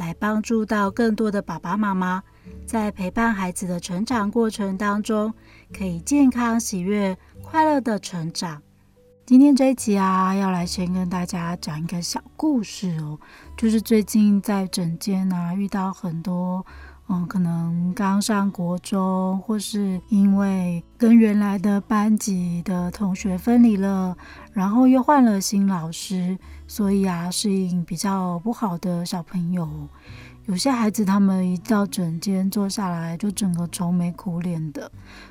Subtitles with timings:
[0.00, 2.22] 来帮助到更多的爸爸妈妈，
[2.66, 5.34] 在陪伴孩子的成长过程当中，
[5.76, 8.62] 可以健康、喜悦、快乐的成长。
[9.30, 13.16] 今天这一集啊，要来先跟大家讲一个小故事哦，
[13.56, 16.66] 就是最近在诊间啊，遇到很多
[17.06, 24.16] 嗯，可能刚上国中，或是因为跟原来的班级的同学分离了，
[24.52, 26.36] 然后又换了新老师，
[26.66, 29.88] 所以啊，适应比较不好的小朋友。
[30.46, 34.90] 有些孩子他们一到诊间坐下来，就整个愁眉苦脸的。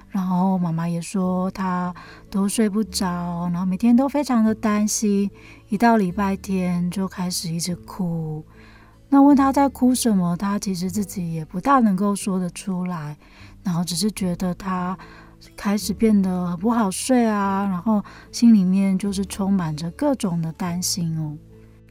[0.09, 1.93] 然后妈妈也说他
[2.31, 5.29] 都睡不着，然后每天都非常的担心，
[5.67, 8.43] 一到礼拜天就开始一直哭。
[9.09, 13.17] 那问他在哭什么，他其实自己也不大能够说得出来，
[13.63, 14.97] 然后只是觉得他
[15.55, 21.37] 开始变得很不好睡啊，然后心里面就是充满着各种的担心哦。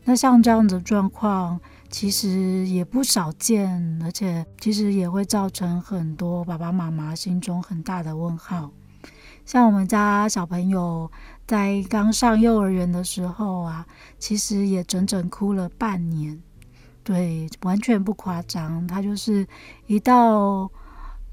[0.04, 1.60] 那像这样的状况，
[1.90, 8.70] 其实也不少见，而且其实也会造成很多爸爸妈妈心中很大的问号。
[9.46, 11.10] 像我们家小朋友
[11.46, 13.86] 在刚上幼儿园的时候啊，
[14.18, 16.38] 其实也整整哭了半年，
[17.02, 18.86] 对，完全不夸张。
[18.86, 19.46] 他就是
[19.86, 20.70] 一到，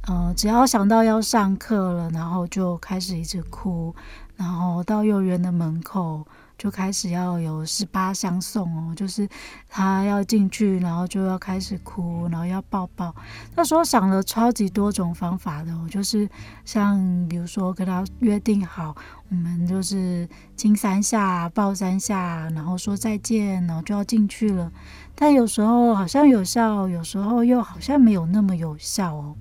[0.08, 3.94] 呃，只要想到要上课了，然后就开始一直哭，
[4.38, 6.26] 然后到幼儿园的门口。
[6.58, 9.28] 就开始要有十八相送哦，就是
[9.68, 13.14] 他要进去，然后就要开始哭，然后要抱抱。
[13.56, 16.30] 那时候想了超级多种方法的，我就是
[16.64, 18.96] 像比如说跟他约定好，
[19.30, 24.72] 我们就是亲三下，抱三下，然后说再见，然后就要进去了。
[25.14, 29.36] 但有时候好像有效，有时候又好像没有那么有效哦。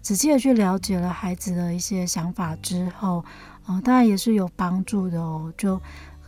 [0.00, 3.22] 仔细的去了解了孩子的一些想法之后，
[3.66, 5.78] 嗯、呃，当然也是有帮助的哦，就。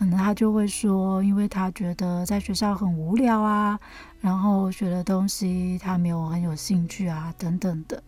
[0.03, 3.79] 可能他就会说，因为他觉得在学校很无聊啊，
[4.21, 8.03] 然后学的东西他没有很有兴趣啊，等等的。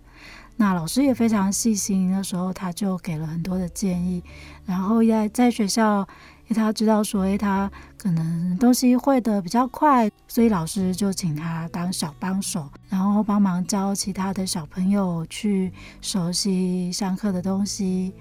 [0.56, 4.20] 那老师也非常细心，那时候他就给了很多的建议。
[4.66, 6.00] 然后在在学校，
[6.48, 18.12] 因为他知道说，诶，他可能东西会的比较快，所以老师就请他当小帮手，然后帮忙教其他的小朋友去熟悉上课的东西。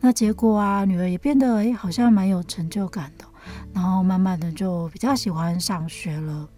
[0.00, 3.24] 那结果啊，女儿也变得诶，好像蛮有成就感的，
[3.74, 6.48] 然后慢慢的就比较喜欢上学了。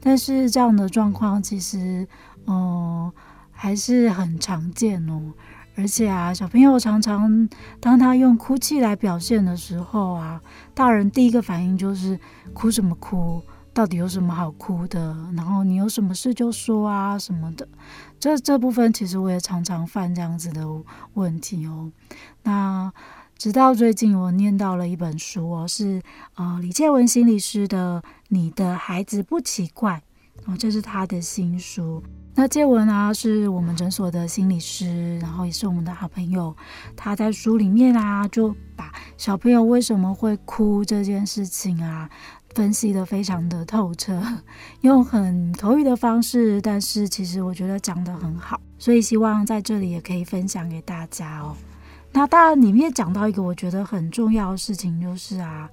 [0.00, 2.06] 但是这样的状况其实，
[2.46, 3.10] 嗯，
[3.50, 5.20] 还是很常见哦。
[5.78, 7.48] 而且啊，小朋友常常
[7.80, 10.40] 当他用哭泣来表现的时候啊，
[10.74, 12.18] 大人第一个反应就是
[12.52, 13.42] 哭什么哭？
[13.76, 15.14] 到底有什么好哭的？
[15.36, 17.68] 然后你有什么事就说啊什么的。
[18.18, 20.66] 这这部分其实我也常常犯这样子的
[21.12, 21.92] 问题哦。
[22.42, 22.90] 那
[23.36, 26.00] 直到最近我念到了一本书哦，是
[26.36, 30.02] 呃李建文心理师的《你的孩子不奇怪》
[30.50, 32.02] 哦，这是他的新书。
[32.34, 36.56] 那建文啊是我们诊所的心理师，然后也是我们的好朋友。
[36.96, 42.08] 他在书里面啊就把小朋友为什么会哭这件事情啊。
[42.56, 44.18] 分析得非常的透彻，
[44.80, 51.54] 用很口语的方式，但是其实我觉得讲得很好，所以希望在这里也可以分享给大家哦。
[52.12, 55.68] 那当然里面讲到一个我觉得很重要的事情，就是啊，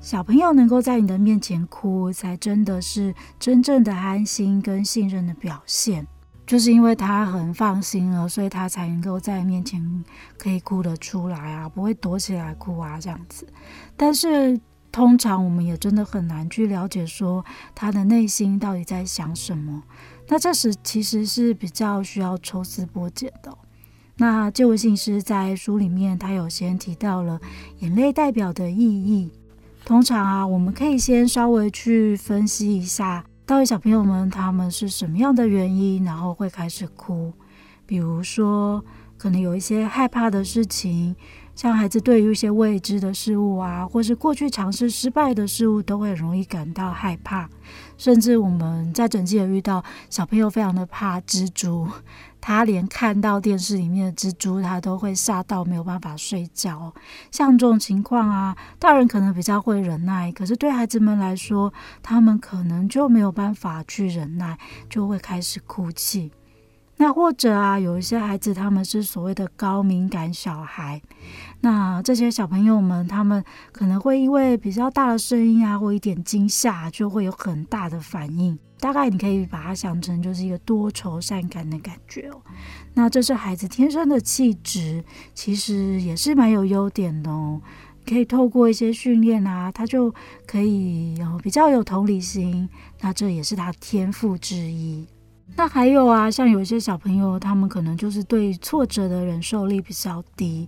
[0.00, 6.04] 小朋友能够在你的面前哭，才真的是真正的安心跟信任的表现，
[6.44, 10.04] 就是因为他很放心了，所以他才能够在面前
[10.36, 13.46] 可以哭得出来啊，不会躲起来哭啊这样子，
[13.96, 14.60] 但是。
[14.92, 19.82] 通常我们也真的很难去了解说他的内心到底在想什么，
[20.28, 23.56] 那这时其实是比较需要抽丝剥茧的。
[24.16, 27.40] 那这位信师在书里面，他有先提到了
[27.78, 29.30] 眼泪代表的意义。
[29.84, 37.32] 通常啊，我们可以先稍微去分析一下，到底小朋友们他们是什么样的原因，然后会开始哭。
[37.86, 38.84] 比如说，
[39.20, 41.14] 可能有一些害怕的事情。
[41.54, 47.50] 像孩子对于一些未知的事物啊，或是过去尝试失败的事物，都会容易感到害怕，
[47.98, 51.86] 甚至我们在整季也遇到小朋友非常的怕蜘蛛，
[52.40, 56.94] 他连看到电视里面的蜘蛛，他都会吓到没有办法睡觉。
[57.30, 64.56] 像这种情况啊，大人可能比较会忍耐，可是对孩子们来说，他们可能就没有办法去忍耐，
[64.88, 66.32] 就会开始哭泣。
[67.00, 71.00] 那或者啊，有一些孩子他们是所谓的高敏感小孩，
[71.62, 73.42] 那这些小朋友们他们
[73.72, 78.58] 可能会因为比较大的声音啊，或一点惊吓，就会有很大的反应。
[78.78, 82.38] 大概你可以把它想成就是一个多愁善感的感觉哦。
[82.92, 87.62] 那这是孩子天生的气质，其实也是蛮有优点的哦。
[88.06, 90.14] 可以透过一些训练啊，他就
[90.46, 92.68] 可以有比较有同理心，
[93.00, 95.06] 那这也是他天赋之一。
[95.56, 100.66] 那还有啊，像有一些小朋友，他们可能就是对挫折的忍受力比较低，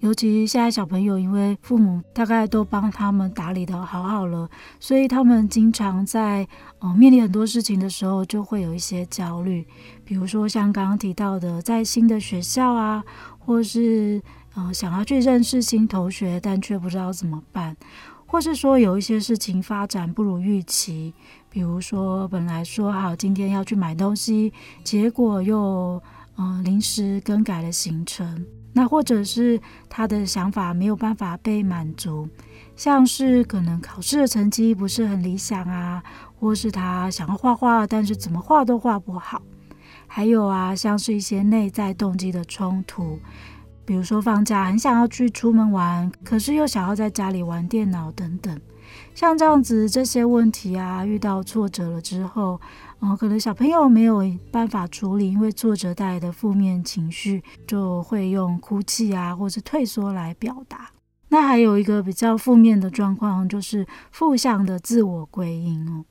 [0.00, 4.46] 尤其现在小朋友，因为父母大概都帮他们打理得好好了，
[4.78, 6.46] 所以他们经常在
[6.80, 9.66] 呃面临很多事情的时候，就会有一些焦虑。
[10.04, 13.02] 比如说像刚刚提到的，在新的学校啊，
[13.38, 14.20] 或是
[14.54, 17.74] 呃想要去认识新同学，但却不知道怎么办，
[18.26, 21.14] 或是说有一些事情发展不如预期。
[21.54, 24.52] 比如说，本来说好今天要去买东西，
[24.82, 26.02] 结果又
[26.36, 28.44] 嗯、呃、临时更改了行程。
[28.72, 32.28] 那或者是他的想法没有办法被满足，
[32.74, 36.02] 像是可能考试的成绩不是很理想啊，
[36.40, 39.40] 或是他想要画画，但是怎么画都画不好。
[40.08, 43.20] 还有啊，像是一些内在动机的冲突，
[43.84, 48.60] 比如说放假很想要去出门玩，可是又想要在家里玩电脑等等。
[49.14, 52.60] 像这样子这些问题啊，遇到挫折了之后，
[53.00, 60.90] 嗯、呃，可能小朋友没有办法处理，因为挫折带来的负面情绪，就会用哭泣啊，或是退缩来表达。
[61.28, 66.04] 那还有一个比较负面的状况，就是负向的自我归因哦。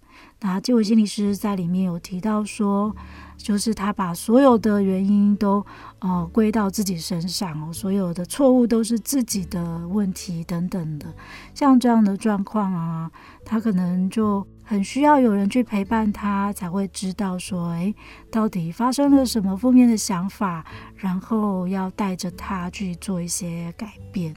[0.46, 2.94] 那这位心理师在里面有提到说，
[3.38, 5.66] 就是他把所有的原因都
[6.00, 11.08] 呃归到自己身上哦，所有的错误都是自己的问题等等的。
[11.56, 13.10] 像这样的状况啊，
[13.46, 17.96] 他可能就很需要有人去陪伴他，才会知道说，诶，
[18.30, 20.66] 到底发生了什么负面的想法，
[20.98, 24.36] 然后要带着他去做一些改变。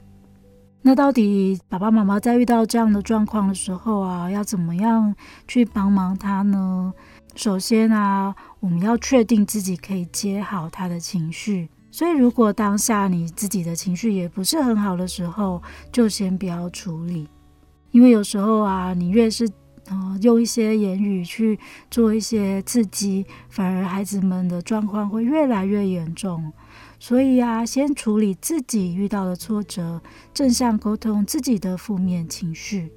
[0.87, 5.13] 那到底爸爸妈妈在遇到这样的状况的时候啊，要怎么样
[5.45, 6.93] 去帮忙他呢？
[7.35, 11.67] 首先啊，我们要确定自己可以接好他的情绪。
[11.91, 15.61] 所以，如果当下你自己的情绪也不是很好的时候，
[15.91, 17.27] 就先不要处理，
[17.91, 19.45] 因为有时候啊，你越是
[19.89, 21.59] 呃用一些言语去
[21.91, 26.53] 做一些刺激，反而孩子们的状况会越来越严重。
[26.99, 30.01] 所以啊，先处理自己遇到的挫折，
[30.33, 32.91] 正向沟通自己的负面情绪，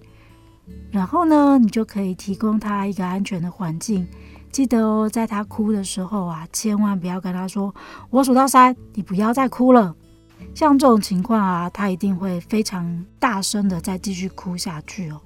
[0.91, 4.06] 然后呢，你就可以提供他一个安全的环境。
[4.50, 7.73] 记得哦，在他哭的时候啊，千万不要跟他说
[8.11, 9.94] “我数到三，你不要再哭了”。
[10.56, 15.20] 像这种情况啊，他一定会非常大声的再继续哭下去哦。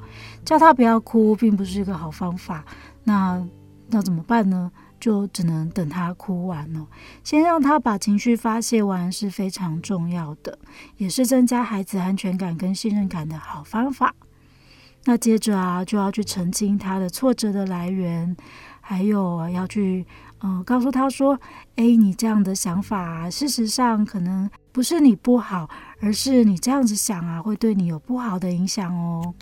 [0.45, 2.65] 叫他不要哭，并不是一个好方法。
[3.05, 3.43] 那
[3.89, 4.71] 那怎么办呢？
[5.01, 6.87] 就只能等他哭完了，
[7.23, 10.59] 先让他把情绪发泄完是非常重要的，
[10.97, 14.15] 也是增加孩子安全感跟信任感的好方法。
[15.05, 18.35] 那接着啊，就要去澄清他的挫折的来源，
[18.81, 20.07] 还有要去
[20.47, 21.41] 嗯、告诉他说
[21.77, 25.71] ：“哎，你这样的想法啊，事实上可能不是你不好，
[26.01, 29.35] 而是你这样子想啊，会对你有不好的影响哦。”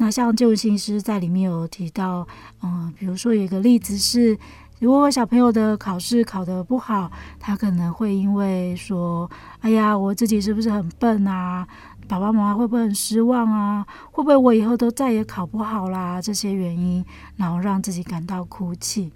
[0.00, 2.26] 那像这位心师在里面有提到，
[2.62, 4.36] 嗯、比如说有一个例子是。
[4.80, 9.30] 如果小朋友的考试考得不好，他可能会因为说
[9.60, 11.68] ：“哎呀，我自己是不是很笨啊？
[12.08, 13.86] 爸爸妈妈会不会很失望啊？
[14.10, 17.04] 会不会我以后都再也考不好啦？”这些原因，
[17.36, 19.12] 然后让自己感到哭泣。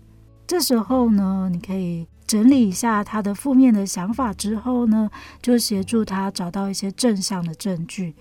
[0.46, 5.10] 这时候呢，你可以整理一下他的负面的想法之后呢，
[5.40, 8.14] 就协助他找到一些正向的证据，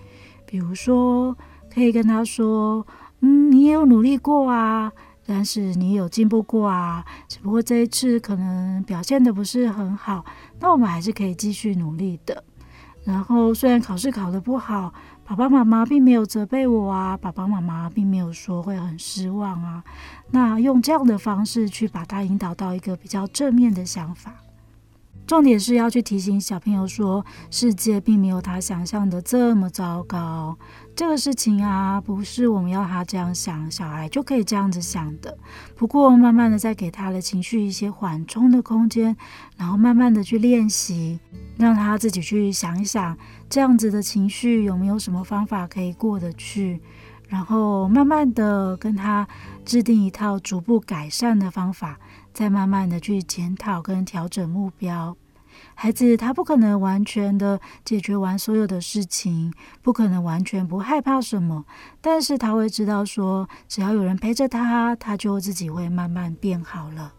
[0.46, 1.36] 比如说
[1.74, 2.86] 可以跟他说
[3.20, 4.92] ：“嗯，你也有努力过啊。”
[5.26, 10.22] 但是你有进步过啊，只不过这一次可能表现的不是很好，
[10.60, 12.44] 那我们还是可以继续努力的。
[13.04, 14.92] 然后虽然考试考得不好，
[15.24, 19.82] 爸爸妈妈并没有责备我啊，爸爸妈妈并没有说会很失望啊。
[20.30, 24.34] 那用这样的方式去把他引导到一个比较正面的想法。
[25.26, 30.56] 重点是要去提醒小朋友说，世界并没有他想象的这么糟糕。
[30.94, 35.36] 这个事情啊，不是我们要他这样想，小孩就可以这样子想的。
[35.74, 39.16] 不过，慢慢的再给他的情绪一些缓冲的空间，
[39.56, 41.18] 然后慢慢的去练习，
[41.56, 43.16] 让他自己去想一想，
[43.48, 46.80] 这样子的情绪有没有什么方法可以过得去。
[47.26, 49.26] 然后慢慢的跟他
[49.64, 51.98] 制定一套逐步改善的方法，
[52.34, 55.16] 再慢慢的去检讨跟调整目标。
[55.76, 61.64] 孩子他不可能完全的解决完所有的事情，不可能完全不害怕什么，
[62.00, 67.12] 但是他会知道说，只要有人陪着他，他就自己会慢慢变好了。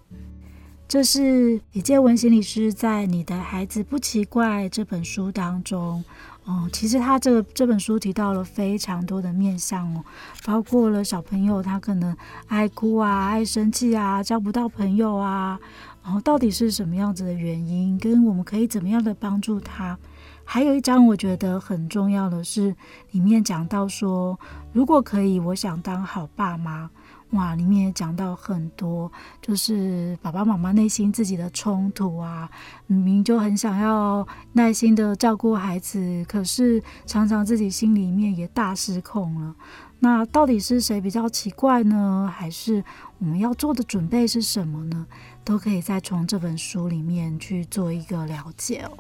[0.88, 6.04] 这是李建文心理师在《你的孩子不奇怪》这本书当中，
[6.46, 10.04] 哦，其实他这个这本书提到了非常多的面向哦，
[10.46, 12.16] 包括了小朋友他可能
[12.48, 15.60] 爱哭啊、爱生气啊、交不到朋友啊。
[16.04, 19.98] 然后到底是什么样子的原因，跟我们可以怎么样的帮助他？
[20.44, 22.76] 还有一章我觉得很重要的是，
[23.10, 24.40] 里面讲到说，
[24.72, 26.92] 如果可以，我想当好爸妈。
[27.36, 29.12] 哇，里面也讲到很多，
[29.42, 32.50] 就是爸爸妈妈内心自己的冲突啊，
[32.88, 39.56] 明明就很想要耐心的照顾孩子，可是常常自己心里面也大失控了。
[40.00, 42.32] 那到底是谁比较奇怪呢？
[42.34, 42.84] 还是
[43.18, 45.06] 我们要做的准备是什么呢？
[45.44, 48.92] 都可以再从这本书里面去做一个了解哦。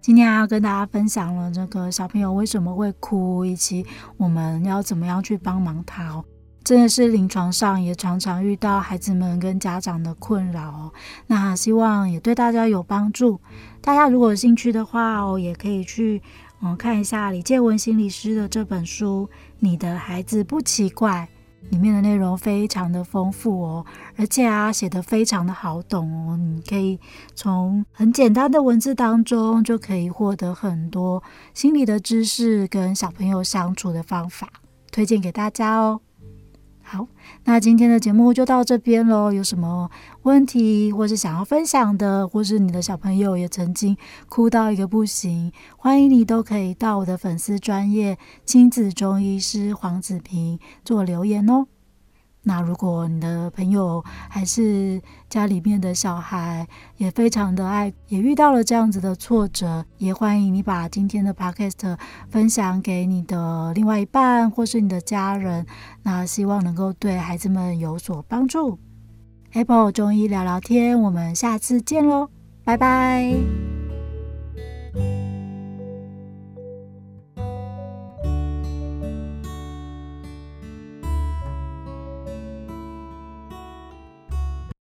[0.00, 3.84] 今天还要跟大家分享了这个小朋友为什么会哭，以及
[4.16, 6.24] 我们要怎么样去帮忙他哦。
[6.70, 10.92] 真的是临床上也常常遇到孩子们跟家长的困扰哦。
[11.26, 13.40] 那希望也对大家有帮助。
[13.80, 16.22] 大家如果有兴趣的话哦，也可以去。
[16.62, 21.28] 嗯看一下李建文心理师的这本书《你的孩子不奇怪》，
[21.72, 23.84] 里面的内容非常的丰富哦，
[24.16, 27.00] 而且啊写得非常的好懂哦，你可以
[27.34, 31.20] 从很简单的文字当中就可以获得很多
[31.52, 34.48] 心理的知识跟小朋友相处的方法，
[34.92, 36.00] 推荐给大家哦。
[36.92, 37.06] 好，
[37.44, 39.32] 那今天的节目就到这边喽。
[39.32, 39.88] 有什么
[40.22, 43.96] 问题，或是想要分享的，或是你的小朋友也曾经
[44.28, 51.68] 哭到一个不行，欢迎你都可以到我的粉丝专业亲子中医师黄子平做留言哦。
[52.42, 56.66] 那如果你的朋友还是家里面的小孩
[56.96, 61.98] 也非常的爱，也遇到了这样子的挫折，也欢迎你把今天的 podcast
[62.30, 65.66] 分享给你的另外一半或是你的家人，
[66.02, 68.78] 那希望能够对孩子们有所帮助。
[69.52, 72.28] Apple 中医聊聊天，我们下次见喽，
[72.64, 73.79] 拜拜。